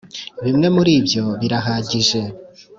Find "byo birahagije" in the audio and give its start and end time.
1.05-2.21